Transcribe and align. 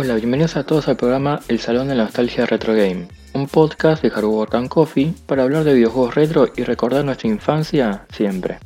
Hola, 0.00 0.14
bienvenidos 0.14 0.56
a 0.56 0.62
todos 0.62 0.86
al 0.86 0.96
programa 0.96 1.40
El 1.48 1.58
Salón 1.58 1.88
de 1.88 1.96
Nostalgia 1.96 2.46
Retro 2.46 2.72
Game, 2.72 3.08
un 3.32 3.48
podcast 3.48 4.00
de 4.00 4.10
Hardware 4.10 4.54
and 4.54 4.68
Coffee 4.68 5.12
para 5.26 5.42
hablar 5.42 5.64
de 5.64 5.74
videojuegos 5.74 6.14
retro 6.14 6.48
y 6.56 6.62
recordar 6.62 7.04
nuestra 7.04 7.28
infancia 7.28 8.06
siempre. 8.12 8.60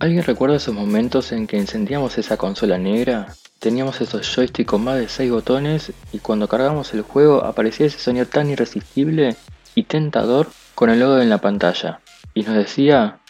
¿Alguien 0.00 0.24
recuerda 0.24 0.56
esos 0.56 0.74
momentos 0.74 1.30
en 1.30 1.46
que 1.46 1.56
encendíamos 1.56 2.18
esa 2.18 2.36
consola 2.36 2.78
negra? 2.78 3.28
Teníamos 3.60 4.00
esos 4.00 4.26
joysticks 4.26 4.68
con 4.68 4.82
más 4.82 4.98
de 4.98 5.08
6 5.08 5.30
botones 5.30 5.92
y 6.12 6.18
cuando 6.18 6.48
cargamos 6.48 6.92
el 6.94 7.02
juego 7.02 7.44
aparecía 7.44 7.86
ese 7.86 8.00
sonido 8.00 8.26
tan 8.26 8.50
irresistible 8.50 9.36
y 9.76 9.84
tentador 9.84 10.48
con 10.74 10.90
el 10.90 10.98
logo 10.98 11.20
en 11.20 11.30
la 11.30 11.38
pantalla 11.38 12.00
y 12.34 12.42
nos 12.42 12.56
decía 12.56 13.20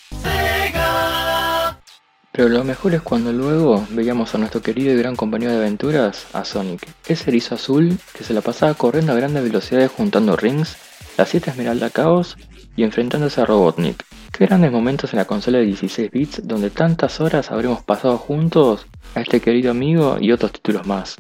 pero 2.41 2.49
lo 2.49 2.65
mejor 2.65 2.95
es 2.95 3.03
cuando 3.03 3.35
luego 3.35 3.87
veíamos 3.91 4.35
a 4.35 4.39
nuestro 4.39 4.63
querido 4.63 4.95
y 4.95 4.97
gran 4.97 5.15
compañero 5.15 5.53
de 5.53 5.59
aventuras, 5.59 6.25
a 6.33 6.47
Sonic, 6.47 6.89
ese 7.07 7.29
erizo 7.29 7.57
azul 7.57 7.99
que 8.17 8.25
se 8.25 8.33
la 8.33 8.41
pasaba 8.41 8.73
corriendo 8.73 9.13
a 9.13 9.15
grandes 9.15 9.43
velocidades 9.43 9.91
juntando 9.91 10.37
rings, 10.37 10.75
las 11.19 11.29
7 11.29 11.51
Esmeralda 11.51 11.91
Caos 11.91 12.39
y 12.77 12.85
enfrentándose 12.85 13.43
a 13.43 13.45
Robotnik. 13.45 14.03
Qué 14.33 14.47
grandes 14.47 14.73
momentos 14.73 15.13
en 15.13 15.19
la 15.19 15.27
consola 15.27 15.59
de 15.59 15.67
16 15.67 16.11
bits 16.11 16.41
donde 16.49 16.71
tantas 16.71 17.21
horas 17.21 17.51
habremos 17.51 17.83
pasado 17.83 18.17
juntos 18.17 18.87
a 19.15 19.21
este 19.21 19.43
querido 19.43 19.71
amigo 19.71 20.17
y 20.19 20.33
otros 20.33 20.53
títulos 20.53 20.87
más. 20.87 21.17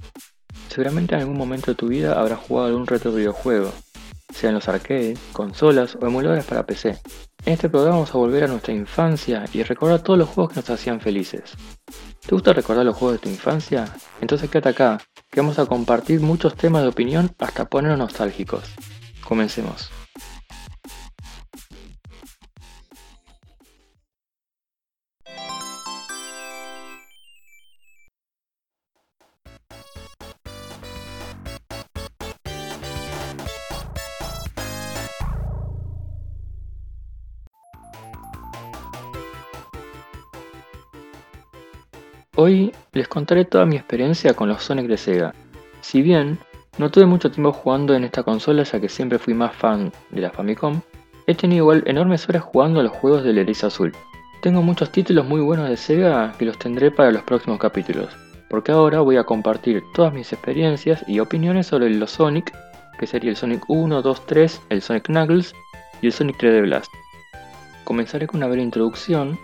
Seguramente 0.71 1.17
en 1.17 1.21
algún 1.21 1.37
momento 1.37 1.73
de 1.73 1.75
tu 1.75 1.89
vida 1.89 2.19
habrás 2.19 2.39
jugado 2.39 2.69
algún 2.69 2.87
retro 2.87 3.13
videojuego, 3.13 3.75
sean 4.33 4.55
los 4.55 4.69
arcades, 4.69 5.19
consolas 5.33 5.97
o 6.01 6.07
emuladores 6.07 6.45
para 6.45 6.67
PC. 6.67 6.99
En 7.45 7.53
este 7.55 7.69
programa 7.69 7.97
vamos 7.97 8.15
a 8.15 8.19
volver 8.19 8.45
a 8.45 8.49
nuestra 8.49 8.75
infancia 8.75 9.45
y 9.53 9.63
recordar 9.63 10.03
todos 10.03 10.19
los 10.19 10.29
juegos 10.29 10.53
que 10.53 10.61
nos 10.61 10.71
hacían 10.71 11.01
felices. 11.01 11.55
¿Te 12.27 12.35
gusta 12.35 12.53
recordar 12.53 12.85
los 12.85 12.97
juegos 12.97 13.21
de 13.21 13.23
tu 13.23 13.29
infancia? 13.29 13.87
Entonces 14.21 14.51
quédate 14.51 14.69
acá, 14.71 14.99
que 15.31 15.41
vamos 15.41 15.59
a 15.59 15.67
compartir 15.67 16.21
muchos 16.21 16.55
temas 16.55 16.83
de 16.83 16.89
opinión 16.89 17.31
hasta 17.39 17.65
ponernos 17.65 17.99
nostálgicos. 17.99 18.65
Comencemos. 19.25 19.91
Hoy 42.43 42.73
les 42.95 43.07
contaré 43.07 43.45
toda 43.45 43.67
mi 43.67 43.77
experiencia 43.77 44.33
con 44.33 44.49
los 44.49 44.63
Sonic 44.63 44.87
de 44.87 44.97
Sega. 44.97 45.35
Si 45.83 46.01
bien 46.01 46.39
no 46.79 46.91
tuve 46.91 47.05
mucho 47.05 47.31
tiempo 47.31 47.53
jugando 47.53 47.93
en 47.93 48.03
esta 48.03 48.23
consola 48.23 48.63
ya 48.63 48.81
que 48.81 48.89
siempre 48.89 49.19
fui 49.19 49.35
más 49.35 49.55
fan 49.55 49.93
de 50.09 50.23
la 50.23 50.31
Famicom, 50.31 50.81
he 51.27 51.35
tenido 51.35 51.65
igual 51.65 51.83
enormes 51.85 52.27
horas 52.31 52.43
jugando 52.43 52.81
a 52.81 52.83
los 52.83 52.93
juegos 52.93 53.25
del 53.25 53.37
Erizo 53.37 53.67
Azul. 53.67 53.93
Tengo 54.41 54.63
muchos 54.63 54.91
títulos 54.91 55.27
muy 55.27 55.43
buenos 55.43 55.69
de 55.69 55.77
Sega 55.77 56.33
que 56.39 56.47
los 56.47 56.59
tendré 56.59 56.91
para 56.91 57.13
los 57.13 57.25
próximos 57.25 57.59
capítulos, 57.59 58.09
porque 58.49 58.73
ahora 58.73 59.01
voy 59.01 59.19
a 59.19 59.25
compartir 59.25 59.83
todas 59.93 60.15
mis 60.15 60.33
experiencias 60.33 61.05
y 61.07 61.21
opiniones 61.21 61.67
sobre 61.67 61.91
los 61.91 62.11
Sonic, 62.11 62.57
que 62.99 63.07
sería 63.07 63.29
el 63.29 63.37
Sonic 63.37 63.69
1, 63.69 64.01
2, 64.01 64.27
3, 64.27 64.63
el 64.71 64.81
Sonic 64.81 65.05
Knuckles 65.09 65.53
y 66.01 66.07
el 66.07 66.13
Sonic 66.15 66.39
3D 66.39 66.63
Blast. 66.63 66.91
Comenzaré 67.85 68.27
con 68.27 68.39
una 68.39 68.47
breve 68.47 68.63
introducción 68.63 69.39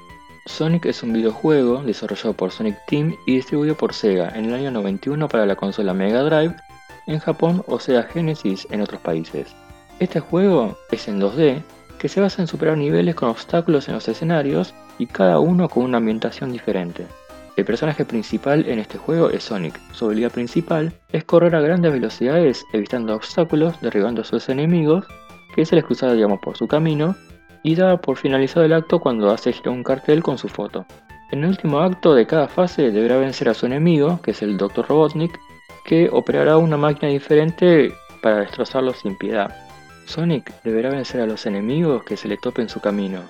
Sonic 0.47 0.87
es 0.87 1.03
un 1.03 1.13
videojuego 1.13 1.83
desarrollado 1.83 2.33
por 2.33 2.53
Sonic 2.53 2.79
Team 2.87 3.17
y 3.27 3.35
distribuido 3.35 3.75
por 3.75 3.93
Sega 3.93 4.33
en 4.35 4.47
el 4.47 4.55
año 4.55 4.71
91 4.71 5.29
para 5.29 5.45
la 5.45 5.57
consola 5.57 5.93
Mega 5.93 6.23
Drive 6.23 6.55
en 7.09 7.19
Japón 7.19 7.65
o 7.67 7.81
Sega 7.81 8.05
Genesis 8.05 8.67
en 8.71 8.81
otros 8.81 9.01
países. 9.01 9.49
Este 9.99 10.21
juego 10.21 10.77
es 10.91 11.09
en 11.09 11.21
2D 11.21 11.63
que 11.99 12.09
se 12.09 12.21
basa 12.21 12.43
en 12.43 12.49
superar 12.49 12.79
niveles 12.79 13.17
con 13.17 13.29
obstáculos 13.29 13.89
en 13.89 13.95
los 13.95 14.07
escenarios 14.07 14.73
y 14.99 15.07
cada 15.07 15.41
uno 15.41 15.69
con 15.69 15.83
una 15.83 15.99
ambientación 15.99 16.53
diferente. 16.53 17.07
El 17.57 17.65
personaje 17.65 18.05
principal 18.05 18.69
en 18.69 18.79
este 18.79 18.99
juego 18.99 19.31
es 19.31 19.45
Sonic. 19.45 19.81
Su 19.93 20.07
habilidad 20.07 20.31
principal 20.31 20.93
es 21.11 21.25
correr 21.25 21.57
a 21.57 21.61
grandes 21.61 21.93
velocidades 21.93 22.65
evitando 22.73 23.17
obstáculos, 23.17 23.81
derribando 23.81 24.21
a 24.21 24.25
sus 24.25 24.49
enemigos, 24.49 25.07
que 25.55 25.65
se 25.65 25.75
les 25.75 25.85
cruzaba 25.85 26.13
digamos 26.13 26.39
por 26.41 26.57
su 26.57 26.69
camino, 26.69 27.17
y 27.67 27.75
da 27.75 27.97
por 27.97 28.17
finalizado 28.17 28.65
el 28.65 28.73
acto 28.73 29.01
cuando 29.01 29.29
hace 29.29 29.53
girar 29.53 29.71
un 29.71 29.83
cartel 29.83 30.23
con 30.23 30.39
su 30.39 30.47
foto. 30.49 30.87
En 31.33 31.43
el 31.43 31.51
último 31.51 31.81
acto 31.81 32.15
de 32.15 32.25
cada 32.25 32.47
fase 32.47 32.93
deberá 32.93 33.17
vencer 33.17 33.49
a 33.49 33.55
su 33.55 33.67
enemigo, 33.67 34.21
que 34.23 34.31
es 34.31 34.43
el 34.43 34.57
Dr. 34.57 34.87
Robotnik, 34.87 35.37
que 35.85 36.09
operará 36.13 36.59
una 36.59 36.77
máquina 36.77 37.11
diferente 37.11 37.93
para 38.23 38.37
destrozarlo 38.37 38.95
sin 38.95 39.19
piedad. 39.19 39.53
Sonic 40.05 40.53
deberá 40.63 40.91
vencer 40.91 41.21
a 41.21 41.27
los 41.27 41.45
enemigos 41.45 42.05
que 42.05 42.17
se 42.17 42.29
le 42.29 42.37
topen 42.37 42.67
en 42.67 42.69
su 42.69 42.81
camino, 42.81 43.23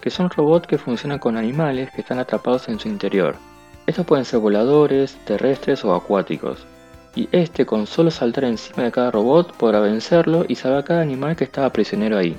que 0.00 0.10
son 0.10 0.30
robots 0.30 0.68
que 0.68 0.78
funcionan 0.78 1.18
con 1.18 1.36
animales 1.36 1.90
que 1.90 2.02
están 2.02 2.20
atrapados 2.20 2.68
en 2.68 2.78
su 2.78 2.86
interior. 2.86 3.34
Estos 3.88 4.06
pueden 4.06 4.24
ser 4.24 4.38
voladores, 4.38 5.18
terrestres 5.24 5.84
o 5.84 5.96
acuáticos, 5.96 6.64
y 7.16 7.28
este 7.32 7.66
con 7.66 7.88
solo 7.88 8.12
saltar 8.12 8.44
encima 8.44 8.84
de 8.84 8.92
cada 8.92 9.10
robot 9.10 9.52
podrá 9.56 9.80
vencerlo 9.80 10.44
y 10.46 10.54
salvar 10.54 10.78
a 10.78 10.84
cada 10.84 11.02
animal 11.02 11.34
que 11.34 11.42
estaba 11.42 11.72
prisionero 11.72 12.16
ahí. 12.16 12.38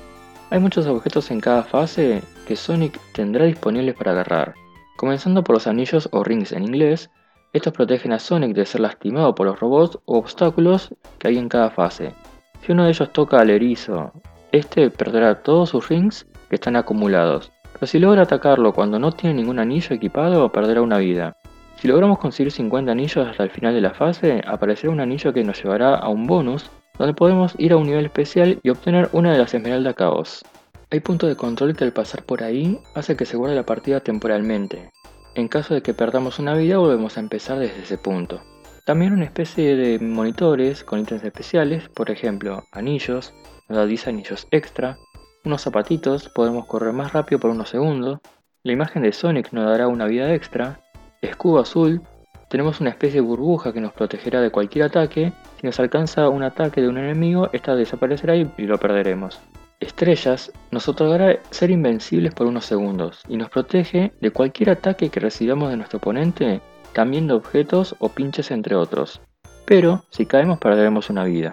Hay 0.52 0.60
muchos 0.60 0.86
objetos 0.86 1.30
en 1.30 1.40
cada 1.40 1.62
fase 1.62 2.22
que 2.46 2.56
Sonic 2.56 3.00
tendrá 3.14 3.46
disponibles 3.46 3.94
para 3.94 4.10
agarrar. 4.10 4.52
Comenzando 4.98 5.42
por 5.42 5.56
los 5.56 5.66
anillos 5.66 6.10
o 6.12 6.22
rings 6.22 6.52
en 6.52 6.64
inglés, 6.64 7.08
estos 7.54 7.72
protegen 7.72 8.12
a 8.12 8.18
Sonic 8.18 8.54
de 8.54 8.66
ser 8.66 8.82
lastimado 8.82 9.34
por 9.34 9.46
los 9.46 9.58
robots 9.58 9.98
o 10.04 10.18
obstáculos 10.18 10.94
que 11.18 11.28
hay 11.28 11.38
en 11.38 11.48
cada 11.48 11.70
fase. 11.70 12.12
Si 12.60 12.72
uno 12.72 12.84
de 12.84 12.90
ellos 12.90 13.10
toca 13.14 13.40
al 13.40 13.48
erizo, 13.48 14.12
este 14.52 14.90
perderá 14.90 15.42
todos 15.42 15.70
sus 15.70 15.88
rings 15.88 16.26
que 16.50 16.56
están 16.56 16.76
acumulados, 16.76 17.50
pero 17.72 17.86
si 17.86 17.98
logra 17.98 18.24
atacarlo 18.24 18.74
cuando 18.74 18.98
no 18.98 19.10
tiene 19.10 19.36
ningún 19.36 19.58
anillo 19.58 19.96
equipado, 19.96 20.52
perderá 20.52 20.82
una 20.82 20.98
vida. 20.98 21.38
Si 21.76 21.88
logramos 21.88 22.18
conseguir 22.18 22.52
50 22.52 22.92
anillos 22.92 23.26
hasta 23.26 23.42
el 23.42 23.50
final 23.50 23.72
de 23.72 23.80
la 23.80 23.94
fase, 23.94 24.42
aparecerá 24.46 24.92
un 24.92 25.00
anillo 25.00 25.32
que 25.32 25.44
nos 25.44 25.62
llevará 25.62 25.94
a 25.94 26.10
un 26.10 26.26
bonus 26.26 26.70
donde 26.98 27.14
podemos 27.14 27.54
ir 27.58 27.72
a 27.72 27.76
un 27.76 27.86
nivel 27.86 28.06
especial 28.06 28.58
y 28.62 28.70
obtener 28.70 29.08
una 29.12 29.32
de 29.32 29.38
las 29.38 29.54
Esmeralda 29.54 29.94
Caos. 29.94 30.44
Hay 30.90 31.00
puntos 31.00 31.28
de 31.28 31.36
control 31.36 31.74
que 31.74 31.84
al 31.84 31.92
pasar 31.92 32.22
por 32.24 32.42
ahí 32.42 32.78
hace 32.94 33.16
que 33.16 33.24
se 33.24 33.36
guarde 33.36 33.56
la 33.56 33.64
partida 33.64 34.00
temporalmente. 34.00 34.90
En 35.34 35.48
caso 35.48 35.72
de 35.72 35.82
que 35.82 35.94
perdamos 35.94 36.38
una 36.38 36.54
vida 36.54 36.78
volvemos 36.78 37.16
a 37.16 37.20
empezar 37.20 37.58
desde 37.58 37.82
ese 37.82 37.96
punto. 37.96 38.42
También 38.84 39.12
una 39.12 39.24
especie 39.24 39.76
de 39.76 39.98
monitores 39.98 40.84
con 40.84 41.00
ítems 41.00 41.24
especiales, 41.24 41.88
por 41.88 42.10
ejemplo, 42.10 42.64
anillos, 42.72 43.32
nos 43.68 43.78
da 43.78 43.86
10 43.86 44.08
anillos 44.08 44.46
extra, 44.50 44.98
unos 45.44 45.62
zapatitos, 45.62 46.28
podemos 46.28 46.66
correr 46.66 46.92
más 46.92 47.12
rápido 47.12 47.38
por 47.40 47.50
unos 47.50 47.68
segundos, 47.68 48.18
la 48.64 48.72
imagen 48.72 49.02
de 49.02 49.12
Sonic 49.12 49.52
nos 49.52 49.64
dará 49.64 49.88
una 49.88 50.06
vida 50.06 50.34
extra, 50.34 50.80
escudo 51.20 51.60
azul, 51.60 52.02
tenemos 52.48 52.80
una 52.80 52.90
especie 52.90 53.20
de 53.20 53.26
burbuja 53.26 53.72
que 53.72 53.80
nos 53.80 53.92
protegerá 53.92 54.40
de 54.40 54.50
cualquier 54.50 54.84
ataque 54.84 55.32
si 55.62 55.66
nos 55.66 55.78
alcanza 55.78 56.28
un 56.28 56.42
ataque 56.42 56.80
de 56.80 56.88
un 56.88 56.98
enemigo, 56.98 57.48
esta 57.52 57.76
desaparecerá 57.76 58.34
y 58.34 58.50
lo 58.58 58.80
perderemos. 58.80 59.38
Estrellas 59.78 60.50
nos 60.72 60.88
otorgará 60.88 61.38
ser 61.50 61.70
invencibles 61.70 62.34
por 62.34 62.48
unos 62.48 62.64
segundos 62.64 63.22
y 63.28 63.36
nos 63.36 63.48
protege 63.48 64.12
de 64.20 64.30
cualquier 64.32 64.70
ataque 64.70 65.08
que 65.08 65.20
recibamos 65.20 65.70
de 65.70 65.76
nuestro 65.76 65.98
oponente, 65.98 66.60
también 66.92 67.28
de 67.28 67.34
objetos 67.34 67.94
o 68.00 68.08
pinches 68.08 68.50
entre 68.50 68.74
otros. 68.74 69.20
Pero 69.64 70.02
si 70.10 70.26
caemos 70.26 70.58
perderemos 70.58 71.10
una 71.10 71.22
vida. 71.22 71.52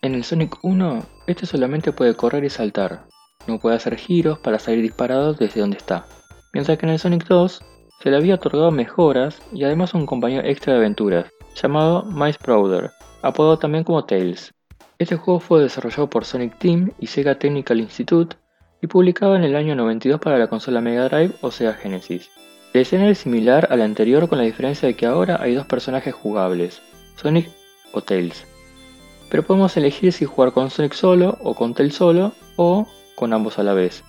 En 0.00 0.14
el 0.14 0.22
Sonic 0.22 0.54
1, 0.62 1.04
este 1.26 1.44
solamente 1.44 1.90
puede 1.90 2.14
correr 2.14 2.44
y 2.44 2.50
saltar, 2.50 3.06
no 3.48 3.58
puede 3.58 3.74
hacer 3.74 3.96
giros 3.96 4.38
para 4.38 4.60
salir 4.60 4.82
disparado 4.82 5.34
desde 5.34 5.60
donde 5.60 5.78
está. 5.78 6.06
Mientras 6.52 6.78
que 6.78 6.86
en 6.86 6.92
el 6.92 7.00
Sonic 7.00 7.26
2 7.26 7.64
se 8.00 8.10
le 8.12 8.16
había 8.16 8.36
otorgado 8.36 8.70
mejoras 8.70 9.42
y 9.52 9.64
además 9.64 9.92
un 9.92 10.06
compañero 10.06 10.46
extra 10.46 10.74
de 10.74 10.78
aventuras, 10.78 11.26
llamado 11.60 12.04
Mice 12.04 12.38
Browder, 12.40 12.92
apodado 13.22 13.58
también 13.58 13.84
como 13.84 14.04
Tails. 14.04 14.52
Este 14.98 15.16
juego 15.16 15.40
fue 15.40 15.62
desarrollado 15.62 16.10
por 16.10 16.24
Sonic 16.24 16.58
Team 16.58 16.92
y 16.98 17.06
Sega 17.06 17.36
Technical 17.36 17.80
Institute 17.80 18.36
y 18.82 18.86
publicado 18.86 19.36
en 19.36 19.44
el 19.44 19.56
año 19.56 19.74
92 19.74 20.20
para 20.20 20.38
la 20.38 20.48
consola 20.48 20.80
Mega 20.80 21.08
Drive 21.08 21.34
o 21.40 21.50
Sega 21.50 21.74
Genesis. 21.74 22.30
El 22.72 22.82
escenario 22.82 23.12
es 23.12 23.18
similar 23.18 23.68
al 23.70 23.82
anterior 23.82 24.28
con 24.28 24.38
la 24.38 24.44
diferencia 24.44 24.86
de 24.86 24.94
que 24.94 25.06
ahora 25.06 25.38
hay 25.40 25.54
dos 25.54 25.66
personajes 25.66 26.14
jugables, 26.14 26.82
Sonic 27.16 27.48
o 27.92 28.02
Tails. 28.02 28.44
Pero 29.30 29.42
podemos 29.42 29.76
elegir 29.76 30.12
si 30.12 30.24
jugar 30.24 30.52
con 30.52 30.70
Sonic 30.70 30.92
solo 30.92 31.38
o 31.42 31.54
con 31.54 31.74
Tails 31.74 31.94
solo 31.94 32.32
o 32.56 32.86
con 33.14 33.32
ambos 33.32 33.58
a 33.58 33.62
la 33.62 33.74
vez. 33.74 34.04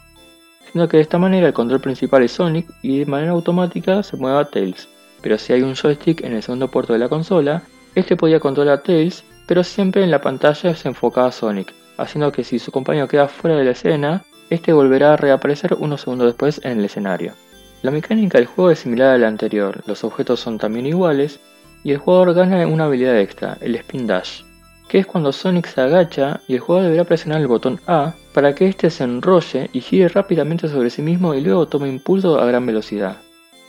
Siendo 0.72 0.88
que 0.88 0.98
de 0.98 1.04
esta 1.04 1.18
manera 1.18 1.48
el 1.48 1.54
control 1.54 1.82
principal 1.82 2.24
es 2.24 2.34
Sonic 2.34 2.68
y 2.82 3.00
de 3.00 3.06
manera 3.06 3.32
automática 3.32 4.04
se 4.04 4.18
mueve 4.18 4.46
Tails. 4.46 4.88
Pero 5.22 5.38
si 5.38 5.54
hay 5.54 5.62
un 5.62 5.76
joystick 5.76 6.24
en 6.24 6.34
el 6.34 6.44
segundo 6.44 6.68
puerto 6.70 6.94
de 6.94 7.00
la 7.00 7.10
consola, 7.10 7.64
este 7.96 8.16
podía 8.16 8.40
controlar 8.40 8.80
a 8.80 8.84
Tails, 8.84 9.24
pero 9.48 9.64
siempre 9.64 10.04
en 10.04 10.12
la 10.12 10.22
pantalla 10.22 10.76
se 10.76 10.88
enfocaba 10.88 11.28
a 11.28 11.32
Sonic, 11.32 11.74
haciendo 11.98 12.32
que 12.32 12.44
si 12.44 12.60
su 12.60 12.72
compañero 12.72 13.08
queda 13.08 13.28
fuera 13.28 13.58
de 13.58 13.66
la 13.66 13.72
escena, 13.72 14.24
este 14.50 14.74
volverá 14.74 15.14
a 15.14 15.18
reaparecer 15.18 15.76
unos 15.76 16.02
segundos 16.02 16.28
después 16.28 16.62
en 16.64 16.80
el 16.80 16.86
escenario. 16.86 17.34
La 17.82 17.92
mecánica 17.92 18.38
del 18.38 18.48
juego 18.48 18.72
es 18.72 18.80
similar 18.80 19.16
a 19.16 19.18
la 19.18 19.28
anterior, 19.28 19.84
los 19.86 20.04
objetos 20.04 20.40
son 20.40 20.58
también 20.58 20.86
iguales, 20.86 21.40
y 21.84 21.92
el 21.92 21.98
jugador 21.98 22.34
gana 22.34 22.68
una 22.68 22.86
habilidad 22.86 23.20
extra, 23.20 23.58
el 23.62 23.76
Spin 23.76 24.06
Dash, 24.06 24.42
que 24.90 25.00
es 25.00 25.06
cuando 25.06 25.32
Sonic 25.32 25.68
se 25.68 25.80
agacha 25.80 26.42
y 26.48 26.56
el 26.56 26.60
jugador 26.60 26.88
deberá 26.88 27.06
presionar 27.06 27.40
el 27.40 27.48
botón 27.48 27.80
A 27.88 28.16
para 28.34 28.54
que 28.54 28.68
éste 28.68 28.90
se 28.90 29.04
enrolle 29.04 29.70
y 29.72 29.82
gire 29.82 30.10
rápidamente 30.10 30.68
sobre 30.68 30.90
sí 30.90 31.02
mismo 31.02 31.34
y 31.34 31.42
luego 31.42 31.68
tome 31.68 31.88
impulso 31.88 32.40
a 32.40 32.46
gran 32.46 32.66
velocidad. 32.66 33.18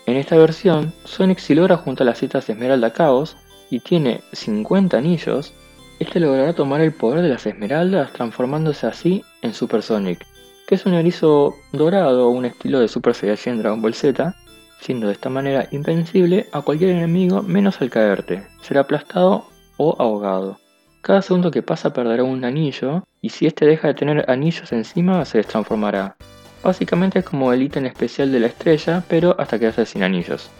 En 0.06 0.16
esta 0.16 0.36
versión, 0.36 0.92
Sonic 1.04 1.38
si 1.38 1.54
logra 1.54 1.76
juntar 1.76 2.06
las 2.06 2.18
citas 2.18 2.48
Esmeralda 2.48 2.92
Chaos 2.92 3.36
y 3.70 3.80
tiene 3.80 4.22
50 4.32 4.98
anillos, 4.98 5.52
este 5.98 6.20
logrará 6.20 6.52
tomar 6.54 6.80
el 6.80 6.92
poder 6.92 7.22
de 7.22 7.28
las 7.28 7.46
esmeraldas 7.46 8.12
transformándose 8.12 8.86
así 8.86 9.22
en 9.42 9.54
Super 9.54 9.82
Sonic, 9.82 10.26
que 10.66 10.74
es 10.74 10.86
un 10.86 10.94
erizo 10.94 11.54
dorado 11.72 12.28
un 12.30 12.44
estilo 12.44 12.80
de 12.80 12.88
Super 12.88 13.14
Saiyajin 13.14 13.58
Dragon 13.58 13.82
Ball 13.82 13.94
Z, 13.94 14.34
siendo 14.80 15.08
de 15.08 15.12
esta 15.12 15.28
manera 15.28 15.68
invencible 15.72 16.48
a 16.52 16.62
cualquier 16.62 16.90
enemigo 16.90 17.42
menos 17.42 17.80
al 17.80 17.90
caerte, 17.90 18.46
será 18.62 18.80
aplastado 18.80 19.44
o 19.76 19.96
ahogado. 19.98 20.58
Cada 21.02 21.22
segundo 21.22 21.50
que 21.50 21.62
pasa 21.62 21.92
perderá 21.92 22.24
un 22.24 22.44
anillo 22.44 23.04
y 23.20 23.30
si 23.30 23.46
este 23.46 23.66
deja 23.66 23.88
de 23.88 23.94
tener 23.94 24.30
anillos 24.30 24.72
encima 24.72 25.24
se 25.24 25.42
transformará. 25.44 26.16
Básicamente 26.62 27.20
es 27.20 27.24
como 27.24 27.52
el 27.52 27.62
ítem 27.62 27.86
especial 27.86 28.32
de 28.32 28.40
la 28.40 28.46
estrella, 28.48 29.02
pero 29.08 29.34
hasta 29.38 29.58
quedarse 29.58 29.86
sin 29.86 30.02
anillos. 30.02 30.50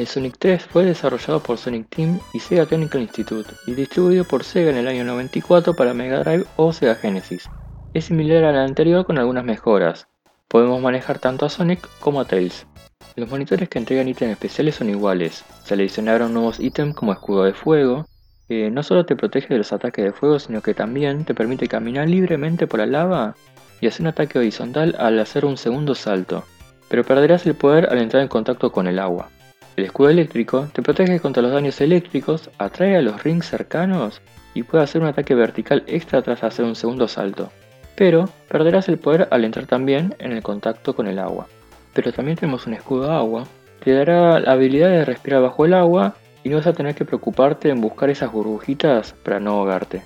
El 0.00 0.06
Sonic 0.06 0.36
3 0.38 0.64
fue 0.64 0.86
desarrollado 0.86 1.40
por 1.40 1.58
Sonic 1.58 1.86
Team 1.90 2.20
y 2.32 2.40
Sega 2.40 2.64
Technical 2.64 3.02
Institute 3.02 3.50
y 3.66 3.74
distribuido 3.74 4.24
por 4.24 4.44
Sega 4.44 4.70
en 4.70 4.78
el 4.78 4.88
año 4.88 5.04
94 5.04 5.74
para 5.74 5.92
Mega 5.92 6.20
Drive 6.20 6.46
o 6.56 6.72
Sega 6.72 6.94
Genesis. 6.94 7.50
Es 7.92 8.06
similar 8.06 8.44
al 8.44 8.56
anterior 8.56 9.04
con 9.04 9.18
algunas 9.18 9.44
mejoras. 9.44 10.08
Podemos 10.48 10.80
manejar 10.80 11.18
tanto 11.18 11.44
a 11.44 11.50
Sonic 11.50 11.86
como 11.98 12.18
a 12.18 12.24
Tails. 12.24 12.66
Los 13.14 13.28
monitores 13.28 13.68
que 13.68 13.78
entregan 13.78 14.08
ítems 14.08 14.32
especiales 14.32 14.76
son 14.76 14.88
iguales. 14.88 15.44
Se 15.64 15.76
le 15.76 15.82
adicionaron 15.82 16.32
nuevos 16.32 16.60
ítems 16.60 16.96
como 16.96 17.12
escudo 17.12 17.44
de 17.44 17.52
fuego, 17.52 18.06
que 18.48 18.70
no 18.70 18.82
solo 18.82 19.04
te 19.04 19.16
protege 19.16 19.48
de 19.52 19.58
los 19.58 19.74
ataques 19.74 20.02
de 20.02 20.12
fuego, 20.12 20.38
sino 20.38 20.62
que 20.62 20.72
también 20.72 21.26
te 21.26 21.34
permite 21.34 21.68
caminar 21.68 22.08
libremente 22.08 22.66
por 22.66 22.80
la 22.80 22.86
lava 22.86 23.36
y 23.82 23.86
hacer 23.86 24.00
un 24.00 24.06
ataque 24.06 24.38
horizontal 24.38 24.96
al 24.98 25.20
hacer 25.20 25.44
un 25.44 25.58
segundo 25.58 25.94
salto, 25.94 26.44
pero 26.88 27.04
perderás 27.04 27.44
el 27.44 27.54
poder 27.54 27.90
al 27.90 27.98
entrar 27.98 28.22
en 28.22 28.28
contacto 28.28 28.72
con 28.72 28.86
el 28.86 28.98
agua. 28.98 29.28
El 29.76 29.84
escudo 29.84 30.10
eléctrico 30.10 30.68
te 30.72 30.82
protege 30.82 31.20
contra 31.20 31.42
los 31.42 31.52
daños 31.52 31.80
eléctricos, 31.80 32.50
atrae 32.58 32.96
a 32.96 33.02
los 33.02 33.22
rings 33.22 33.46
cercanos 33.46 34.20
y 34.52 34.62
puede 34.62 34.84
hacer 34.84 35.00
un 35.00 35.08
ataque 35.08 35.34
vertical 35.34 35.84
extra 35.86 36.22
tras 36.22 36.42
hacer 36.42 36.64
un 36.64 36.74
segundo 36.74 37.08
salto. 37.08 37.50
Pero 37.96 38.28
perderás 38.48 38.88
el 38.88 38.98
poder 38.98 39.28
al 39.30 39.44
entrar 39.44 39.66
también 39.66 40.14
en 40.18 40.32
el 40.32 40.42
contacto 40.42 40.94
con 40.94 41.06
el 41.06 41.18
agua. 41.18 41.46
Pero 41.94 42.12
también 42.12 42.36
tenemos 42.36 42.66
un 42.66 42.74
escudo 42.74 43.10
agua, 43.10 43.46
te 43.82 43.92
dará 43.92 44.40
la 44.40 44.52
habilidad 44.52 44.90
de 44.90 45.04
respirar 45.04 45.42
bajo 45.42 45.64
el 45.64 45.74
agua 45.74 46.14
y 46.42 46.48
no 46.48 46.56
vas 46.56 46.66
a 46.66 46.72
tener 46.72 46.94
que 46.94 47.04
preocuparte 47.04 47.68
en 47.70 47.80
buscar 47.80 48.10
esas 48.10 48.32
burbujitas 48.32 49.14
para 49.22 49.40
no 49.40 49.52
ahogarte. 49.52 50.02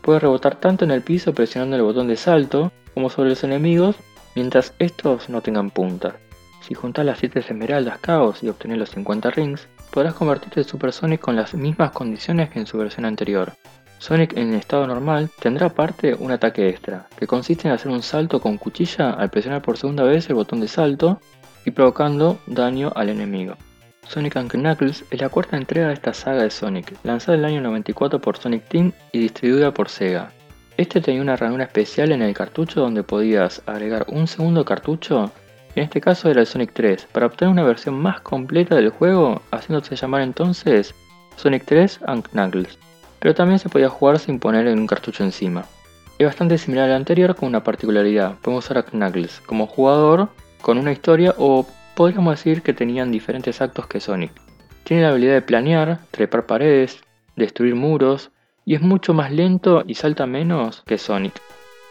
Puedes 0.00 0.22
rebotar 0.22 0.56
tanto 0.56 0.84
en 0.84 0.90
el 0.90 1.02
piso 1.02 1.34
presionando 1.34 1.76
el 1.76 1.82
botón 1.82 2.08
de 2.08 2.16
salto 2.16 2.72
como 2.94 3.10
sobre 3.10 3.30
los 3.30 3.44
enemigos 3.44 3.96
mientras 4.34 4.72
estos 4.78 5.28
no 5.28 5.42
tengan 5.42 5.70
punta. 5.70 6.16
Si 6.68 6.74
juntas 6.74 7.06
las 7.06 7.18
7 7.18 7.38
esmeraldas 7.38 7.98
caos 7.98 8.42
y 8.42 8.50
obtener 8.50 8.76
los 8.76 8.90
50 8.90 9.30
rings, 9.30 9.66
podrás 9.90 10.12
convertirte 10.12 10.60
en 10.60 10.66
Super 10.66 10.92
Sonic 10.92 11.18
con 11.18 11.34
las 11.34 11.54
mismas 11.54 11.92
condiciones 11.92 12.50
que 12.50 12.58
en 12.58 12.66
su 12.66 12.76
versión 12.76 13.06
anterior. 13.06 13.54
Sonic 13.96 14.36
en 14.36 14.52
estado 14.52 14.86
normal 14.86 15.30
tendrá 15.40 15.68
aparte 15.68 16.12
un 16.12 16.30
ataque 16.30 16.68
extra, 16.68 17.06
que 17.16 17.26
consiste 17.26 17.66
en 17.66 17.72
hacer 17.72 17.90
un 17.90 18.02
salto 18.02 18.38
con 18.38 18.58
cuchilla 18.58 19.12
al 19.12 19.30
presionar 19.30 19.62
por 19.62 19.78
segunda 19.78 20.02
vez 20.02 20.28
el 20.28 20.34
botón 20.34 20.60
de 20.60 20.68
salto 20.68 21.22
y 21.64 21.70
provocando 21.70 22.38
daño 22.46 22.92
al 22.94 23.08
enemigo. 23.08 23.56
Sonic 24.06 24.34
Knuckles 24.34 25.06
es 25.10 25.20
la 25.22 25.30
cuarta 25.30 25.56
entrega 25.56 25.86
de 25.86 25.94
esta 25.94 26.12
saga 26.12 26.42
de 26.42 26.50
Sonic, 26.50 26.92
lanzada 27.02 27.38
en 27.38 27.44
el 27.44 27.50
año 27.50 27.60
94 27.62 28.20
por 28.20 28.36
Sonic 28.36 28.68
Team 28.68 28.92
y 29.12 29.20
distribuida 29.20 29.72
por 29.72 29.88
Sega. 29.88 30.32
Este 30.76 31.00
tenía 31.00 31.22
una 31.22 31.36
ranura 31.36 31.64
especial 31.64 32.12
en 32.12 32.20
el 32.20 32.34
cartucho 32.34 32.82
donde 32.82 33.04
podías 33.04 33.62
agregar 33.64 34.04
un 34.08 34.26
segundo 34.26 34.66
cartucho 34.66 35.32
en 35.78 35.84
este 35.84 36.00
caso 36.00 36.28
era 36.28 36.40
el 36.40 36.46
Sonic 36.46 36.72
3, 36.72 37.08
para 37.12 37.26
obtener 37.26 37.52
una 37.52 37.62
versión 37.62 37.94
más 37.94 38.20
completa 38.20 38.74
del 38.74 38.90
juego, 38.90 39.42
haciéndose 39.52 39.94
llamar 39.94 40.22
entonces 40.22 40.94
Sonic 41.36 41.64
3 41.66 42.00
and 42.06 42.28
Knuckles. 42.30 42.78
Pero 43.20 43.34
también 43.34 43.60
se 43.60 43.68
podía 43.68 43.88
jugar 43.88 44.18
sin 44.18 44.40
poner 44.40 44.66
un 44.66 44.86
cartucho 44.86 45.22
encima. 45.22 45.64
Es 46.18 46.26
bastante 46.26 46.58
similar 46.58 46.90
al 46.90 46.96
anterior 46.96 47.36
con 47.36 47.48
una 47.48 47.62
particularidad, 47.62 48.34
podemos 48.42 48.64
usar 48.64 48.78
a 48.78 48.82
Knuckles 48.82 49.40
como 49.46 49.68
jugador 49.68 50.30
con 50.60 50.78
una 50.78 50.90
historia 50.90 51.34
o 51.38 51.64
podríamos 51.94 52.36
decir 52.36 52.62
que 52.62 52.74
tenían 52.74 53.12
diferentes 53.12 53.60
actos 53.60 53.86
que 53.86 54.00
Sonic. 54.00 54.32
Tiene 54.82 55.04
la 55.04 55.10
habilidad 55.10 55.34
de 55.34 55.42
planear, 55.42 56.00
trepar 56.10 56.46
paredes, 56.46 57.00
destruir 57.36 57.76
muros 57.76 58.32
y 58.64 58.74
es 58.74 58.80
mucho 58.80 59.14
más 59.14 59.30
lento 59.30 59.84
y 59.86 59.94
salta 59.94 60.26
menos 60.26 60.82
que 60.86 60.98
Sonic. 60.98 61.40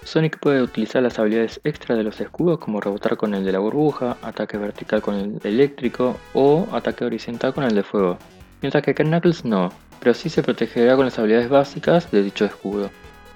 Sonic 0.04 0.40
puede 0.40 0.62
utilizar 0.62 1.04
las 1.04 1.20
habilidades 1.20 1.60
extra 1.64 1.96
de 1.96 2.04
los 2.04 2.20
escudos 2.22 2.60
como 2.60 2.80
rebotar 2.80 3.18
con 3.18 3.34
el 3.34 3.44
de 3.44 3.52
la 3.52 3.60
burbuja, 3.60 4.18
ataque 4.22 4.58
vertical 4.58 5.02
con 5.02 5.16
el 5.16 5.40
eléctrico 5.44 6.18
o 6.34 6.68
ataque 6.72 7.04
horizontal 7.04 7.54
con 7.54 7.66
el 7.66 7.76
de 7.76 7.84
fuego, 7.84 8.18
mientras 8.62 8.84
que 8.84 8.96
Knuckles 8.96 9.44
no, 9.44 9.72
pero 10.00 10.14
sí 10.14 10.30
se 10.30 10.44
protegerá 10.44 10.96
con 10.96 11.06
las 11.06 11.20
habilidades 11.20 11.50
básicas 11.50 12.10
de 12.12 12.24
dicho 12.24 12.46
escudo. 12.46 12.90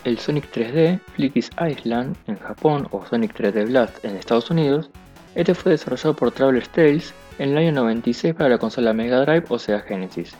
El 0.03 0.17
Sonic 0.17 0.51
3D 0.51 0.99
Flicky's 1.15 1.51
Island 1.59 2.15
en 2.27 2.39
Japón 2.39 2.87
o 2.91 3.05
Sonic 3.05 3.35
3D 3.35 3.67
Blast 3.67 4.03
en 4.05 4.15
Estados 4.15 4.49
Unidos, 4.49 4.89
este 5.35 5.53
fue 5.53 5.73
desarrollado 5.73 6.15
por 6.15 6.31
Traveler's 6.31 6.69
Tales 6.69 7.13
en 7.39 7.49
el 7.49 7.57
año 7.57 7.71
96 7.73 8.33
para 8.33 8.49
la 8.49 8.57
consola 8.57 8.93
Mega 8.93 9.21
Drive 9.21 9.45
o 9.49 9.59
Sega 9.59 9.81
Genesis. 9.81 10.35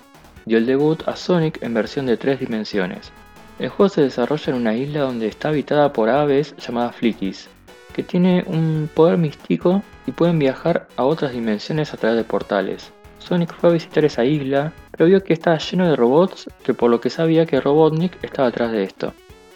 Dio 0.46 0.58
el 0.58 0.66
debut 0.66 1.08
a 1.08 1.16
Sonic 1.16 1.62
en 1.62 1.74
versión 1.74 2.06
de 2.06 2.18
3 2.18 2.40
dimensiones, 2.40 3.12
el 3.62 3.70
juego 3.70 3.90
se 3.90 4.02
desarrolla 4.02 4.52
en 4.52 4.56
una 4.56 4.76
isla 4.76 5.02
donde 5.02 5.28
está 5.28 5.50
habitada 5.50 5.94
por 5.94 6.10
aves 6.10 6.56
llamadas 6.58 6.96
Flickies, 6.96 7.48
que 7.94 8.02
tiene 8.02 8.44
un 8.48 8.90
poder 8.92 9.20
místico 9.20 9.84
y 10.08 10.12
pueden 10.14 10.40
viajar 10.40 10.88
a 10.96 11.04
otras 11.04 11.34
dimensiones 11.34 11.94
a 11.94 11.98
través 11.98 12.18
de 12.18 12.24
portales. 12.24 12.92
Sonic 13.20 13.54
fue 13.54 13.70
a 13.70 13.74
visitar 13.74 14.04
esa 14.04 14.26
isla, 14.26 14.74
pero 14.90 15.06
vio 15.06 15.24
que 15.24 15.34
estaba 15.34 15.60
lleno 15.60 15.88
de 15.88 15.96
robots, 15.96 16.50
que 16.64 16.74
por 16.74 16.90
lo 16.90 17.00
que 17.00 17.12
sabía 17.12 17.46
que 17.46 17.62
Robotnik 17.62 18.18
estaba 18.24 18.48
atrás 18.48 18.72
de 18.72 18.82
esto. 18.82 19.14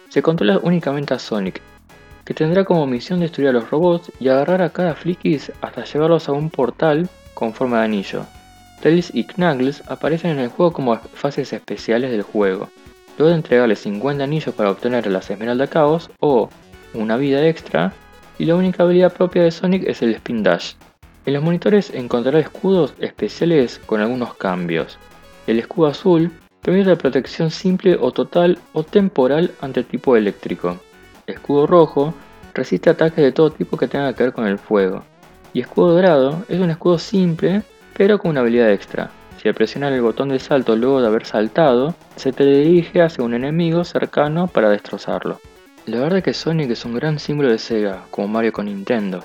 Se 0.08 0.22
controla 0.22 0.60
únicamente 0.62 1.12
a 1.12 1.18
Sonic, 1.18 1.60
que 2.24 2.32
tendrá 2.32 2.64
como 2.64 2.86
misión 2.86 3.18
destruir 3.18 3.48
a 3.48 3.52
los 3.52 3.68
robots 3.70 4.12
y 4.20 4.28
agarrar 4.28 4.62
a 4.62 4.70
cada 4.70 4.94
Flickies 4.94 5.50
hasta 5.62 5.84
llevarlos 5.84 6.28
a 6.28 6.32
un 6.32 6.48
portal 6.50 7.08
con 7.34 7.52
forma 7.52 7.80
de 7.80 7.86
anillo. 7.86 8.24
Tails 8.82 9.12
y 9.12 9.24
Knuckles 9.24 9.82
aparecen 9.88 10.30
en 10.30 10.38
el 10.38 10.48
juego 10.48 10.72
como 10.72 10.96
fases 10.96 11.52
especiales 11.52 12.12
del 12.12 12.22
juego. 12.22 12.68
Luego 13.18 13.30
de 13.30 13.36
entregarle 13.36 13.76
50 13.76 14.22
anillos 14.22 14.54
para 14.54 14.70
obtener 14.70 15.06
las 15.06 15.30
Esmeralda 15.30 15.66
Caos 15.66 16.10
o 16.20 16.50
una 16.94 17.16
vida 17.16 17.46
extra, 17.46 17.92
y 18.38 18.44
la 18.44 18.54
única 18.54 18.82
habilidad 18.82 19.12
propia 19.12 19.42
de 19.42 19.50
Sonic 19.50 19.84
es 19.86 20.02
el 20.02 20.14
Spin 20.14 20.42
Dash. 20.42 20.74
En 21.24 21.34
los 21.34 21.42
monitores 21.42 21.90
encontrará 21.94 22.38
escudos 22.38 22.94
especiales 23.00 23.80
con 23.86 24.00
algunos 24.00 24.34
cambios. 24.34 24.98
El 25.46 25.58
escudo 25.58 25.88
azul 25.88 26.30
permite 26.62 26.96
protección 26.96 27.50
simple 27.50 27.96
o 28.00 28.12
total 28.12 28.58
o 28.72 28.82
temporal 28.82 29.52
ante 29.60 29.80
el 29.80 29.86
tipo 29.86 30.16
eléctrico. 30.16 30.76
El 31.26 31.34
escudo 31.34 31.66
rojo 31.66 32.14
resiste 32.54 32.90
ataques 32.90 33.24
de 33.24 33.32
todo 33.32 33.50
tipo 33.50 33.76
que 33.76 33.88
tengan 33.88 34.14
que 34.14 34.24
ver 34.24 34.32
con 34.32 34.46
el 34.46 34.58
fuego. 34.58 35.02
Y 35.52 35.60
escudo 35.60 35.94
dorado 35.94 36.44
es 36.48 36.60
un 36.60 36.70
escudo 36.70 36.98
simple 36.98 37.62
pero 37.96 38.18
con 38.18 38.32
una 38.32 38.40
habilidad 38.40 38.72
extra. 38.72 39.10
Si 39.40 39.48
al 39.48 39.54
presionar 39.54 39.92
el 39.92 40.02
botón 40.02 40.30
de 40.30 40.38
salto 40.38 40.76
luego 40.76 41.00
de 41.00 41.08
haber 41.08 41.26
saltado, 41.26 41.94
se 42.16 42.32
te 42.32 42.44
dirige 42.44 43.02
hacia 43.02 43.24
un 43.24 43.34
enemigo 43.34 43.84
cercano 43.84 44.46
para 44.46 44.70
destrozarlo. 44.70 45.40
La 45.86 46.00
verdad 46.00 46.18
es 46.18 46.24
que 46.24 46.34
Sonic 46.34 46.70
es 46.70 46.84
un 46.84 46.94
gran 46.94 47.18
símbolo 47.18 47.50
de 47.50 47.58
Sega, 47.58 48.04
como 48.10 48.28
Mario 48.28 48.52
con 48.52 48.66
Nintendo. 48.66 49.22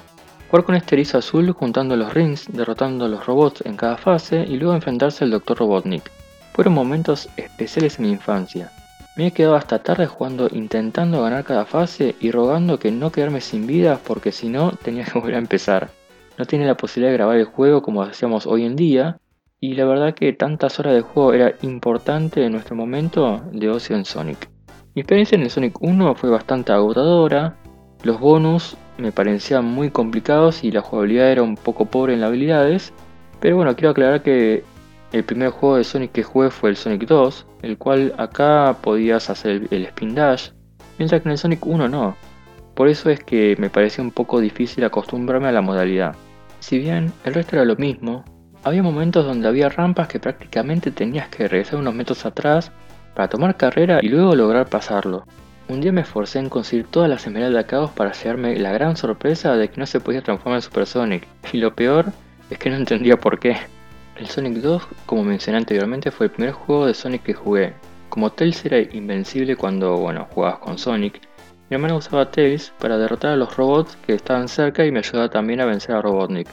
Jugar 0.49 0.65
con 0.65 0.75
este 0.75 0.95
erizo 0.95 1.17
azul 1.17 1.51
juntando 1.53 1.95
los 1.95 2.13
rings, 2.13 2.45
derrotando 2.51 3.05
a 3.05 3.07
los 3.07 3.25
robots 3.25 3.63
en 3.65 3.77
cada 3.77 3.95
fase 3.95 4.45
y 4.47 4.57
luego 4.57 4.75
enfrentarse 4.75 5.23
al 5.23 5.31
Dr. 5.31 5.57
Robotnik. 5.57 6.11
Fueron 6.53 6.73
momentos 6.73 7.29
especiales 7.37 7.97
en 7.97 8.05
mi 8.05 8.11
infancia. 8.11 8.69
Me 9.15 9.27
he 9.27 9.31
quedado 9.31 9.55
hasta 9.55 9.79
tarde 9.79 10.07
jugando 10.07 10.49
intentando 10.51 11.21
ganar 11.21 11.45
cada 11.45 11.65
fase 11.65 12.15
y 12.19 12.31
rogando 12.31 12.79
que 12.79 12.91
no 12.91 13.11
quedarme 13.11 13.39
sin 13.39 13.65
vidas 13.65 13.99
porque 14.05 14.31
si 14.31 14.49
no 14.49 14.73
tenía 14.73 15.05
que 15.05 15.17
volver 15.17 15.35
a 15.35 15.39
empezar. 15.39 15.89
No 16.37 16.45
tiene 16.45 16.65
la 16.65 16.75
posibilidad 16.75 17.11
de 17.11 17.17
grabar 17.17 17.37
el 17.37 17.45
juego 17.45 17.81
como 17.81 18.03
hacíamos 18.03 18.45
hoy 18.45 18.65
en 18.65 18.75
día, 18.75 19.17
y 19.63 19.75
la 19.75 19.85
verdad 19.85 20.15
que 20.15 20.33
tantas 20.33 20.79
horas 20.79 20.95
de 20.95 21.01
juego 21.01 21.33
era 21.33 21.53
importante 21.61 22.43
en 22.43 22.51
nuestro 22.51 22.75
momento 22.75 23.43
de 23.53 23.69
ocio 23.69 23.95
en 23.95 24.05
Sonic. 24.05 24.49
Mi 24.95 25.01
experiencia 25.01 25.35
en 25.35 25.43
el 25.43 25.51
Sonic 25.51 25.79
1 25.79 26.15
fue 26.15 26.31
bastante 26.31 26.71
agotadora, 26.71 27.55
los 28.01 28.19
bonus 28.19 28.75
me 28.97 29.11
parecían 29.11 29.65
muy 29.65 29.91
complicados 29.91 30.63
y 30.63 30.71
la 30.71 30.81
jugabilidad 30.81 31.31
era 31.31 31.43
un 31.43 31.55
poco 31.55 31.85
pobre 31.85 32.15
en 32.15 32.21
las 32.21 32.29
habilidades, 32.29 32.91
pero 33.39 33.55
bueno, 33.55 33.75
quiero 33.75 33.91
aclarar 33.91 34.23
que 34.23 34.63
el 35.11 35.23
primer 35.23 35.51
juego 35.51 35.77
de 35.77 35.83
Sonic 35.83 36.11
que 36.11 36.23
jugué 36.23 36.49
fue 36.49 36.71
el 36.71 36.75
Sonic 36.75 37.05
2, 37.05 37.45
el 37.61 37.77
cual 37.77 38.15
acá 38.17 38.77
podías 38.81 39.29
hacer 39.29 39.67
el 39.69 39.85
Spin 39.85 40.15
Dash, 40.15 40.49
mientras 40.97 41.21
que 41.21 41.27
en 41.27 41.33
el 41.33 41.37
Sonic 41.37 41.63
1 41.63 41.87
no. 41.87 42.15
Por 42.73 42.87
eso 42.87 43.11
es 43.11 43.23
que 43.23 43.55
me 43.59 43.69
parecía 43.69 44.03
un 44.03 44.11
poco 44.11 44.39
difícil 44.39 44.83
acostumbrarme 44.85 45.49
a 45.49 45.51
la 45.51 45.61
modalidad. 45.61 46.15
Si 46.59 46.79
bien 46.79 47.11
el 47.25 47.35
resto 47.35 47.57
era 47.57 47.65
lo 47.65 47.75
mismo, 47.75 48.25
Había 48.63 48.83
momentos 48.83 49.25
donde 49.25 49.47
había 49.47 49.69
rampas 49.69 50.07
que 50.07 50.19
prácticamente 50.19 50.91
tenías 50.91 51.29
que 51.29 51.47
regresar 51.47 51.79
unos 51.79 51.95
metros 51.95 52.25
atrás 52.25 52.71
para 53.15 53.27
tomar 53.27 53.57
carrera 53.57 53.99
y 54.01 54.09
luego 54.09 54.35
lograr 54.35 54.69
pasarlo. 54.69 55.25
Un 55.67 55.81
día 55.81 55.91
me 55.91 56.01
esforcé 56.01 56.37
en 56.37 56.49
conseguir 56.49 56.85
todas 56.85 57.09
las 57.09 57.25
esmeraldas 57.25 57.65
caos 57.65 57.91
para 57.91 58.11
llevarme 58.11 58.59
la 58.59 58.71
gran 58.71 58.97
sorpresa 58.97 59.55
de 59.55 59.69
que 59.69 59.79
no 59.79 59.87
se 59.87 59.99
podía 59.99 60.21
transformar 60.21 60.57
en 60.57 60.61
Super 60.61 60.85
Sonic, 60.85 61.27
y 61.51 61.57
lo 61.57 61.73
peor 61.73 62.11
es 62.51 62.59
que 62.59 62.69
no 62.69 62.75
entendía 62.75 63.17
por 63.17 63.39
qué. 63.39 63.57
El 64.15 64.27
Sonic 64.27 64.57
2, 64.57 64.87
como 65.07 65.23
mencioné 65.23 65.57
anteriormente, 65.57 66.11
fue 66.11 66.27
el 66.27 66.31
primer 66.31 66.53
juego 66.53 66.85
de 66.85 66.93
Sonic 66.93 67.23
que 67.23 67.33
jugué. 67.33 67.73
Como 68.09 68.31
Tails 68.31 68.63
era 68.65 68.79
invencible 68.79 69.55
cuando, 69.55 69.97
bueno, 69.97 70.27
jugabas 70.29 70.59
con 70.59 70.77
Sonic, 70.77 71.21
mi 71.71 71.75
hermano 71.75 71.95
usaba 71.95 72.29
Tails 72.29 72.73
para 72.79 72.97
derrotar 72.97 73.31
a 73.31 73.37
los 73.37 73.55
robots 73.55 73.97
que 74.05 74.13
estaban 74.13 74.49
cerca 74.49 74.85
y 74.85 74.91
me 74.91 74.99
ayudaba 74.99 75.29
también 75.29 75.61
a 75.61 75.65
vencer 75.65 75.95
a 75.95 76.01
Robotnik. 76.01 76.47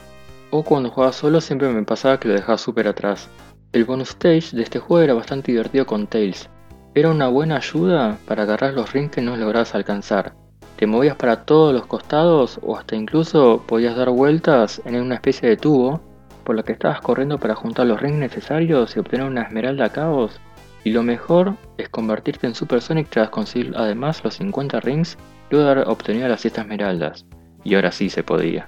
O 0.51 0.63
cuando 0.63 0.89
jugaba 0.89 1.13
solo 1.13 1.41
siempre 1.41 1.69
me 1.69 1.83
pasaba 1.83 2.19
que 2.19 2.27
lo 2.27 2.33
dejaba 2.33 2.57
súper 2.57 2.87
atrás. 2.87 3.29
El 3.71 3.85
bonus 3.85 4.09
stage 4.09 4.55
de 4.55 4.63
este 4.63 4.79
juego 4.79 5.03
era 5.03 5.13
bastante 5.13 5.51
divertido 5.51 5.85
con 5.85 6.07
Tails. 6.07 6.49
Era 6.95 7.11
una 7.11 7.27
buena 7.27 7.57
ayuda 7.57 8.17
para 8.25 8.43
agarrar 8.43 8.73
los 8.73 8.91
rings 8.91 9.11
que 9.11 9.21
no 9.21 9.37
lograbas 9.37 9.75
alcanzar. 9.75 10.33
Te 10.75 10.87
movías 10.87 11.15
para 11.17 11.45
todos 11.45 11.71
los 11.71 11.85
costados 11.85 12.59
o 12.63 12.75
hasta 12.75 12.95
incluso 12.95 13.63
podías 13.67 13.95
dar 13.95 14.09
vueltas 14.09 14.81
en 14.85 14.95
una 14.95 15.15
especie 15.15 15.49
de 15.49 15.57
tubo 15.57 16.01
por 16.43 16.55
la 16.55 16.63
que 16.63 16.71
estabas 16.71 17.01
corriendo 17.01 17.37
para 17.37 17.53
juntar 17.53 17.85
los 17.85 18.01
rings 18.01 18.17
necesarios 18.17 18.95
y 18.95 18.99
obtener 18.99 19.27
una 19.27 19.43
esmeralda 19.43 19.89
caos. 19.89 20.39
Y 20.83 20.91
lo 20.91 21.03
mejor 21.03 21.53
es 21.77 21.89
convertirte 21.89 22.47
en 22.47 22.55
Super 22.55 22.81
Sonic 22.81 23.09
tras 23.09 23.29
conseguir 23.29 23.73
además 23.75 24.23
los 24.23 24.33
50 24.35 24.79
rings 24.79 25.15
luego 25.51 25.65
de 25.65 25.71
haber 25.73 25.87
obtenido 25.87 26.27
las 26.27 26.41
7 26.41 26.61
esmeraldas. 26.61 27.23
Y 27.63 27.75
ahora 27.75 27.91
sí 27.91 28.09
se 28.09 28.23
podía. 28.23 28.67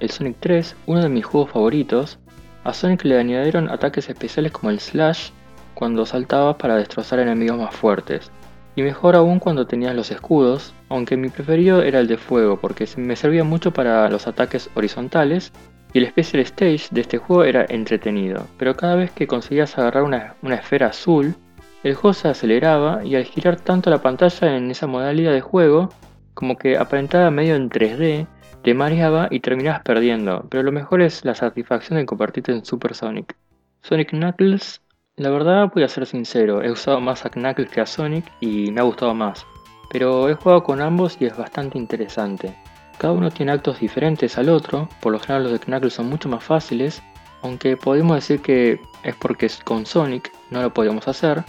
El 0.00 0.10
Sonic 0.10 0.36
3, 0.40 0.76
uno 0.86 1.02
de 1.02 1.08
mis 1.08 1.24
juegos 1.24 1.50
favoritos, 1.50 2.18
a 2.64 2.72
Sonic 2.72 3.04
le 3.04 3.18
añadieron 3.18 3.70
ataques 3.70 4.08
especiales 4.08 4.52
como 4.52 4.70
el 4.70 4.78
Slash 4.78 5.30
cuando 5.74 6.06
saltabas 6.06 6.56
para 6.56 6.76
destrozar 6.76 7.18
enemigos 7.18 7.58
más 7.58 7.74
fuertes. 7.74 8.30
Y 8.76 8.82
mejor 8.82 9.16
aún 9.16 9.38
cuando 9.40 9.66
tenías 9.66 9.96
los 9.96 10.10
escudos, 10.10 10.72
aunque 10.88 11.16
mi 11.16 11.30
preferido 11.30 11.82
era 11.82 11.98
el 11.98 12.06
de 12.06 12.16
fuego 12.16 12.60
porque 12.60 12.88
me 12.96 13.16
servía 13.16 13.42
mucho 13.42 13.72
para 13.72 14.08
los 14.08 14.26
ataques 14.26 14.70
horizontales 14.74 15.52
y 15.92 15.98
el 15.98 16.08
Special 16.08 16.42
Stage 16.42 16.88
de 16.90 17.00
este 17.00 17.18
juego 17.18 17.44
era 17.44 17.64
entretenido, 17.68 18.46
pero 18.58 18.76
cada 18.76 18.94
vez 18.94 19.10
que 19.10 19.26
conseguías 19.26 19.78
agarrar 19.78 20.02
una, 20.02 20.36
esfera 20.54 20.88
azul, 20.88 21.34
el 21.82 21.94
juego 21.94 22.12
se 22.12 22.28
aceleraba 22.28 23.04
y 23.04 23.16
al 23.16 23.24
girar 23.24 23.56
tanto 23.56 23.88
la 23.88 24.02
pantalla 24.02 24.56
en 24.56 24.70
esa 24.70 24.86
modalidad 24.86 25.32
de 25.32 25.40
juego, 25.40 25.88
como 26.34 26.56
que 26.56 26.76
aparentaba 26.76 27.30
medio 27.30 27.56
en 27.56 27.70
3D, 27.70 28.26
te 28.62 28.74
mareaba 28.74 29.28
y 29.30 29.40
terminabas 29.40 29.82
perdiendo, 29.82 30.46
pero 30.50 30.62
lo 30.62 30.72
mejor 30.72 31.02
es 31.02 31.24
la 31.24 31.34
satisfacción 31.34 31.98
de 31.98 32.06
convertirte 32.06 32.52
en 32.52 32.64
Super 32.64 32.94
Sonic. 32.94 33.36
Sonic 33.82 34.10
Knuckles, 34.10 34.82
la 35.16 35.30
verdad 35.30 35.70
voy 35.72 35.84
a 35.84 35.88
ser 35.88 36.06
sincero, 36.06 36.62
he 36.62 36.70
usado 36.70 37.00
más 37.00 37.24
a 37.24 37.30
Knuckles 37.30 37.70
que 37.70 37.80
a 37.80 37.86
Sonic 37.86 38.24
y 38.40 38.70
me 38.70 38.80
ha 38.80 38.84
gustado 38.84 39.14
más, 39.14 39.46
pero 39.90 40.28
he 40.28 40.34
jugado 40.34 40.62
con 40.62 40.80
ambos 40.80 41.16
y 41.20 41.26
es 41.26 41.36
bastante 41.36 41.78
interesante. 41.78 42.54
Cada 42.98 43.12
uno 43.12 43.30
tiene 43.30 43.52
actos 43.52 43.78
diferentes 43.78 44.36
al 44.38 44.48
otro, 44.48 44.88
por 45.00 45.12
lo 45.12 45.20
general 45.20 45.44
los 45.44 45.52
de 45.52 45.60
Knuckles 45.60 45.94
son 45.94 46.08
mucho 46.08 46.28
más 46.28 46.42
fáciles, 46.42 47.02
aunque 47.42 47.76
podemos 47.76 48.16
decir 48.16 48.40
que 48.40 48.80
es 49.04 49.14
porque 49.14 49.48
con 49.64 49.86
Sonic 49.86 50.32
no 50.50 50.62
lo 50.62 50.74
podíamos 50.74 51.06
hacer. 51.06 51.44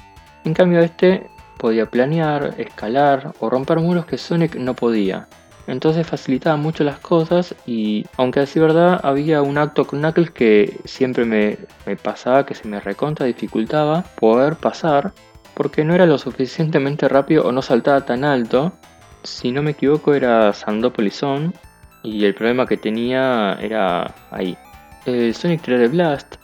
En 0.46 0.54
cambio 0.54 0.80
este 0.80 1.28
podía 1.58 1.88
planear, 1.88 2.54
escalar 2.58 3.34
o 3.40 3.50
romper 3.50 3.80
muros 3.80 4.06
que 4.06 4.18
Sonic 4.18 4.56
no 4.56 4.76
podía. 4.76 5.28
Entonces 5.70 6.08
facilitaba 6.08 6.58
mucho 6.58 6.84
las 6.84 6.98
cosas 7.00 7.54
y 7.68 8.06
aunque 8.18 8.40
así 8.40 8.60
verdad 8.60 9.00
había 9.04 9.44
un 9.44 9.60
acto 9.60 9.86
con 9.86 10.00
Knuckles 10.00 10.32
que 10.32 10.80
siempre 10.86 11.26
me, 11.26 11.58
pasaba 11.98 12.46
que 12.46 12.56
se 12.56 12.68
me 12.68 12.80
recontra 12.80 13.28
dificultaba 13.28 14.04
poder 14.20 14.56
pasar 14.56 15.14
porque 15.54 15.86
no 15.86 15.94
era 15.94 16.08
lo 16.08 16.18
suficientemente 16.18 17.08
rápido 17.08 17.46
o 17.46 17.52
no 17.52 17.62
saltaba 17.62 18.02
tan 18.02 18.24
alto 18.24 18.74
si 19.24 19.52
no 19.52 19.62
me 19.62 19.72
equivoco 19.72 20.16
era 20.16 20.54
Sandopolis 20.54 21.22
y 22.02 22.26
el 22.26 22.34
problema 22.34 22.66
que 22.66 22.78
tenía 22.78 23.58
era 23.62 24.16
ahí. 24.32 24.58
El 25.06 25.36
Sonic 25.36 25.62
3 25.62 25.80
de 25.82 25.88
Blast 25.90 26.36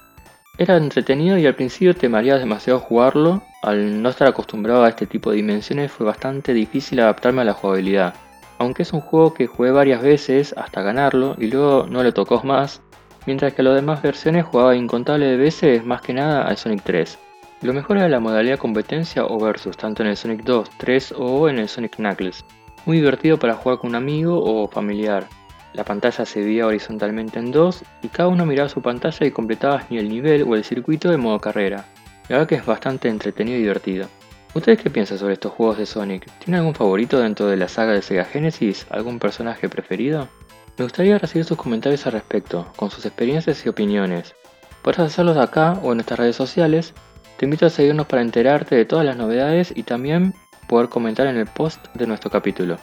era 0.57 0.77
entretenido 0.77 1.37
y 1.37 1.47
al 1.47 1.55
principio 1.55 1.95
te 1.95 2.09
demasiado 2.09 2.79
jugarlo. 2.79 3.41
Al 3.63 4.01
no 4.01 4.09
estar 4.09 4.27
acostumbrado 4.27 4.83
a 4.83 4.89
este 4.89 5.07
tipo 5.07 5.31
de 5.31 5.37
dimensiones 5.37 5.91
fue 5.91 6.05
bastante 6.05 6.53
difícil 6.53 6.99
adaptarme 6.99 7.41
a 7.41 7.45
la 7.45 7.53
jugabilidad. 7.53 8.13
Aunque 8.57 8.83
es 8.83 8.93
un 8.93 9.01
juego 9.01 9.33
que 9.33 9.47
jugué 9.47 9.71
varias 9.71 10.01
veces 10.01 10.53
hasta 10.57 10.81
ganarlo 10.81 11.35
y 11.37 11.47
luego 11.47 11.87
no 11.89 12.03
le 12.03 12.11
tocó 12.11 12.41
más, 12.43 12.81
mientras 13.25 13.53
que 13.53 13.61
a 13.61 13.65
las 13.65 13.75
demás 13.75 14.01
versiones 14.01 14.45
jugaba 14.45 14.75
incontables 14.75 15.37
veces 15.37 15.85
más 15.85 16.01
que 16.01 16.13
nada 16.13 16.43
al 16.43 16.57
Sonic 16.57 16.83
3. 16.83 17.19
Lo 17.61 17.73
mejor 17.73 17.97
era 17.97 18.09
la 18.09 18.19
modalidad 18.19 18.59
competencia 18.59 19.25
o 19.25 19.39
versus, 19.39 19.75
tanto 19.75 20.03
en 20.03 20.09
el 20.09 20.17
Sonic 20.17 20.43
2, 20.43 20.69
3 20.77 21.15
o 21.17 21.49
en 21.49 21.59
el 21.59 21.67
Sonic 21.67 21.95
Knuckles. 21.95 22.45
Muy 22.85 22.97
divertido 22.97 23.39
para 23.39 23.55
jugar 23.55 23.79
con 23.79 23.89
un 23.89 23.95
amigo 23.95 24.41
o 24.43 24.67
familiar. 24.67 25.25
La 25.73 25.83
pantalla 25.83 26.25
se 26.25 26.41
veía 26.41 26.67
horizontalmente 26.67 27.39
en 27.39 27.51
dos 27.51 27.83
y 28.01 28.07
cada 28.07 28.29
uno 28.29 28.45
miraba 28.45 28.69
su 28.69 28.81
pantalla 28.81 29.25
y 29.25 29.31
completaba 29.31 29.83
ni 29.89 29.97
el 29.97 30.07
nivel 30.07 30.43
o 30.43 30.55
el 30.55 30.63
circuito 30.63 31.09
de 31.09 31.17
modo 31.17 31.39
carrera. 31.39 31.85
La 32.29 32.37
verdad 32.37 32.47
que 32.47 32.55
es 32.55 32.65
bastante 32.65 33.09
entretenido 33.09 33.57
y 33.57 33.61
divertido. 33.61 34.07
¿Ustedes 34.55 34.81
qué 34.81 34.89
piensan 34.89 35.17
sobre 35.17 35.33
estos 35.33 35.51
juegos 35.51 35.77
de 35.77 35.85
Sonic? 35.85 36.31
¿Tienen 36.39 36.61
algún 36.61 36.75
favorito 36.75 37.19
dentro 37.19 37.47
de 37.47 37.57
la 37.57 37.67
saga 37.67 37.91
de 37.91 38.01
Sega 38.01 38.23
Genesis? 38.23 38.87
¿Algún 38.89 39.19
personaje 39.19 39.67
preferido? 39.67 40.29
Me 40.77 40.85
gustaría 40.85 41.19
recibir 41.19 41.43
sus 41.43 41.57
comentarios 41.57 42.05
al 42.05 42.13
respecto, 42.13 42.65
con 42.77 42.89
sus 42.89 43.05
experiencias 43.05 43.65
y 43.65 43.69
opiniones. 43.69 44.33
Puedes 44.81 45.01
hacerlos 45.01 45.35
acá 45.35 45.73
o 45.83 45.91
en 45.91 45.97
nuestras 45.97 46.19
redes 46.19 46.37
sociales. 46.37 46.93
Te 47.35 47.43
invito 47.43 47.65
a 47.65 47.69
seguirnos 47.69 48.07
para 48.07 48.21
enterarte 48.21 48.75
de 48.75 48.85
todas 48.85 49.05
las 49.05 49.17
novedades 49.17 49.73
y 49.75 49.83
también 49.83 50.33
poder 50.69 50.87
comentar 50.87 51.27
en 51.27 51.35
el 51.35 51.47
post 51.47 51.85
de 51.93 52.07
nuestro 52.07 52.31
capítulo. 52.31 52.77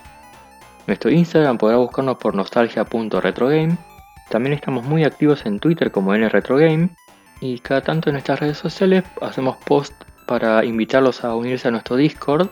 Nuestro 0.86 1.10
Instagram 1.10 1.56
podrá 1.56 1.78
buscarnos 1.78 2.18
por 2.18 2.34
nostalgia.retrogame. 2.34 3.78
También 4.28 4.52
estamos 4.52 4.84
muy 4.84 5.04
activos 5.04 5.46
en 5.46 5.58
Twitter 5.58 5.90
como 5.90 6.14
nretrogame. 6.14 6.90
Y 7.40 7.60
cada 7.60 7.80
tanto 7.80 8.10
en 8.10 8.14
nuestras 8.14 8.40
redes 8.40 8.58
sociales 8.58 9.04
hacemos 9.22 9.56
post 9.64 9.94
para 10.26 10.64
invitarlos 10.64 11.24
a 11.24 11.34
unirse 11.34 11.68
a 11.68 11.70
nuestro 11.70 11.96
Discord 11.96 12.48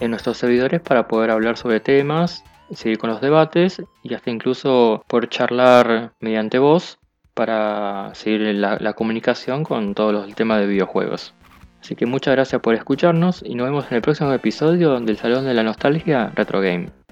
en 0.00 0.10
nuestros 0.10 0.38
servidores 0.38 0.80
para 0.80 1.08
poder 1.08 1.30
hablar 1.30 1.56
sobre 1.56 1.80
temas, 1.80 2.44
seguir 2.72 2.98
con 2.98 3.10
los 3.10 3.20
debates 3.20 3.82
y 4.02 4.14
hasta 4.14 4.30
incluso 4.30 5.04
poder 5.06 5.28
charlar 5.28 6.12
mediante 6.20 6.58
voz 6.58 6.98
para 7.34 8.10
seguir 8.14 8.54
la, 8.54 8.78
la 8.80 8.92
comunicación 8.92 9.64
con 9.64 9.94
todos 9.94 10.12
los 10.12 10.34
temas 10.34 10.60
de 10.60 10.66
videojuegos. 10.66 11.34
Así 11.80 11.96
que 11.96 12.06
muchas 12.06 12.34
gracias 12.34 12.62
por 12.62 12.74
escucharnos 12.74 13.42
y 13.44 13.54
nos 13.54 13.66
vemos 13.66 13.86
en 13.90 13.96
el 13.96 14.02
próximo 14.02 14.32
episodio 14.32 14.98
del 15.00 15.18
Salón 15.18 15.44
de 15.44 15.54
la 15.54 15.62
Nostalgia 15.62 16.32
Retro 16.34 16.60
Game. 16.60 17.03